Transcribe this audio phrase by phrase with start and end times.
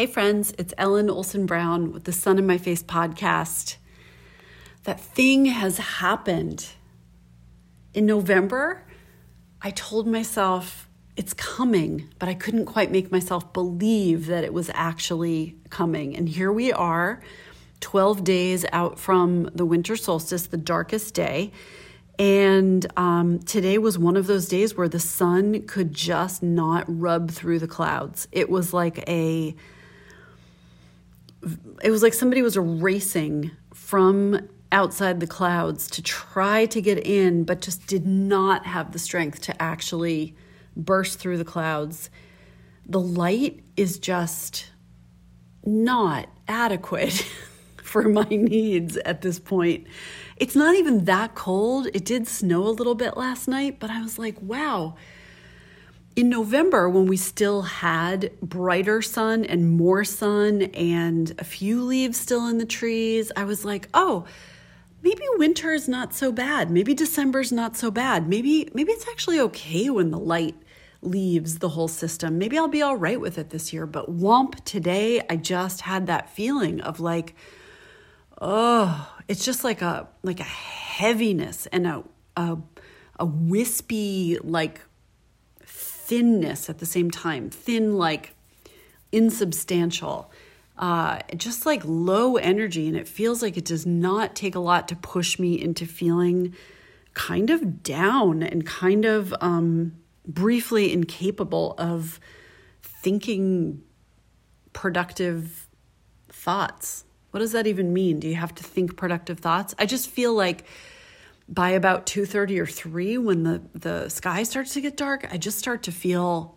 [0.00, 3.76] Hey, friends, it's Ellen Olson Brown with the Sun in My Face podcast.
[4.84, 6.68] That thing has happened.
[7.92, 8.82] In November,
[9.60, 14.70] I told myself it's coming, but I couldn't quite make myself believe that it was
[14.72, 16.16] actually coming.
[16.16, 17.20] And here we are,
[17.80, 21.52] 12 days out from the winter solstice, the darkest day.
[22.18, 27.30] And um, today was one of those days where the sun could just not rub
[27.30, 28.28] through the clouds.
[28.32, 29.54] It was like a,
[31.82, 37.44] it was like somebody was racing from outside the clouds to try to get in,
[37.44, 40.36] but just did not have the strength to actually
[40.76, 42.10] burst through the clouds.
[42.86, 44.70] The light is just
[45.64, 47.26] not adequate
[47.82, 49.86] for my needs at this point.
[50.36, 51.88] It's not even that cold.
[51.92, 54.94] It did snow a little bit last night, but I was like, wow.
[56.16, 62.18] In November, when we still had brighter sun and more sun and a few leaves
[62.18, 64.24] still in the trees, I was like, oh,
[65.02, 66.70] maybe winter is not so bad.
[66.70, 68.28] Maybe December's not so bad.
[68.28, 70.56] Maybe maybe it's actually okay when the light
[71.00, 72.38] leaves the whole system.
[72.38, 73.86] Maybe I'll be all right with it this year.
[73.86, 77.34] But womp today, I just had that feeling of like,
[78.40, 82.04] oh, it's just like a like a heaviness and a
[82.36, 82.58] a,
[83.18, 84.80] a wispy like
[86.10, 88.34] thinness at the same time thin like
[89.12, 90.30] insubstantial
[90.76, 94.88] uh, just like low energy and it feels like it does not take a lot
[94.88, 96.54] to push me into feeling
[97.14, 99.92] kind of down and kind of um,
[100.26, 102.18] briefly incapable of
[102.82, 103.80] thinking
[104.72, 105.68] productive
[106.28, 108.18] thoughts what does that even mean?
[108.18, 109.74] Do you have to think productive thoughts?
[109.78, 110.64] I just feel like
[111.50, 115.58] by about 2:30 or 3 when the the sky starts to get dark, I just
[115.58, 116.56] start to feel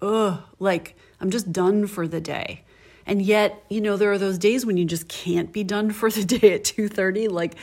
[0.00, 2.64] ugh, like I'm just done for the day.
[3.04, 6.10] And yet, you know, there are those days when you just can't be done for
[6.10, 7.56] the day at 2:30 like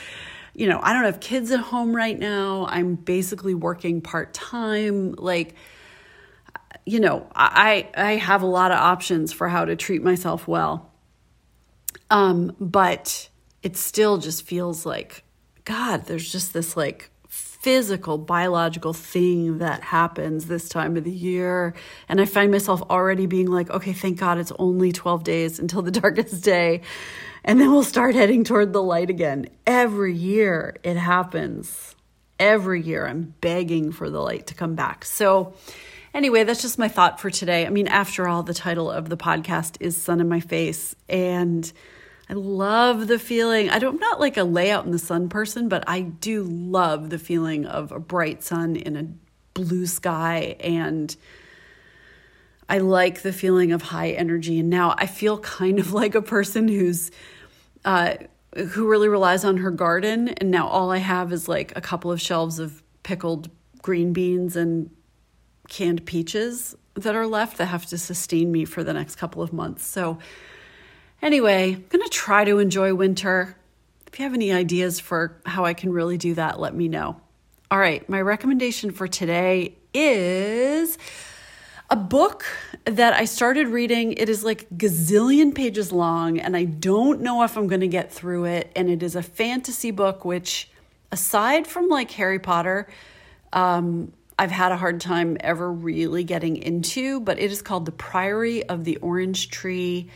[0.52, 2.66] you know, I don't have kids at home right now.
[2.68, 5.54] I'm basically working part-time like
[6.86, 10.90] you know, I I have a lot of options for how to treat myself well.
[12.10, 13.28] Um, but
[13.62, 15.22] it still just feels like,
[15.70, 21.74] God, there's just this like physical, biological thing that happens this time of the year.
[22.08, 25.80] And I find myself already being like, okay, thank God it's only 12 days until
[25.82, 26.80] the darkest day.
[27.44, 29.46] And then we'll start heading toward the light again.
[29.64, 31.94] Every year it happens.
[32.40, 35.04] Every year I'm begging for the light to come back.
[35.04, 35.54] So,
[36.12, 37.64] anyway, that's just my thought for today.
[37.64, 40.96] I mean, after all, the title of the podcast is Sun in My Face.
[41.08, 41.72] And
[42.30, 43.70] I love the feeling.
[43.70, 47.10] I don't, I'm not like a layout in the sun person, but I do love
[47.10, 49.08] the feeling of a bright sun in a
[49.52, 50.54] blue sky.
[50.60, 51.14] And
[52.68, 54.60] I like the feeling of high energy.
[54.60, 57.10] And now I feel kind of like a person who's,
[57.84, 58.14] uh,
[58.54, 60.28] who really relies on her garden.
[60.28, 63.50] And now all I have is like a couple of shelves of pickled
[63.82, 64.88] green beans and
[65.68, 69.52] canned peaches that are left that have to sustain me for the next couple of
[69.52, 69.84] months.
[69.84, 70.18] So,
[71.22, 73.56] Anyway, I'm going to try to enjoy winter.
[74.06, 77.20] If you have any ideas for how I can really do that, let me know.
[77.70, 80.96] All right, my recommendation for today is
[81.90, 82.46] a book
[82.86, 84.14] that I started reading.
[84.14, 88.10] It is like gazillion pages long, and I don't know if I'm going to get
[88.10, 88.72] through it.
[88.74, 90.70] And it is a fantasy book, which,
[91.12, 92.88] aside from like Harry Potter,
[93.52, 97.92] um, I've had a hard time ever really getting into, but it is called The
[97.92, 100.08] Priory of the Orange Tree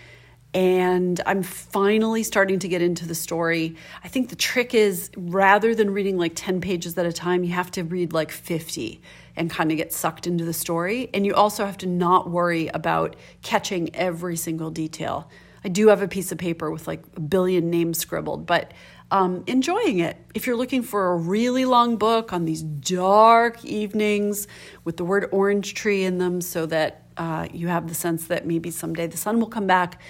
[0.55, 3.75] and I'm finally starting to get into the story.
[4.05, 7.53] I think the trick is rather than reading like 10 pages at a time, you
[7.53, 9.03] have to read like 50
[9.37, 11.11] and kind of get sucked into the story.
[11.13, 15.29] And you also have to not worry about catching every single detail.
[15.65, 18.73] I do have a piece of paper with like a billion names scribbled, but
[19.11, 20.17] um, enjoying it.
[20.35, 24.47] If you're looking for a really long book on these dark evenings
[24.85, 28.47] with the word orange tree in them so that uh, you have the sense that
[28.47, 30.01] maybe someday the sun will come back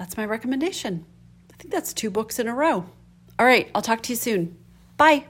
[0.00, 1.04] that's my recommendation.
[1.52, 2.86] I think that's two books in a row.
[3.38, 4.56] All right, I'll talk to you soon.
[4.96, 5.26] Bye.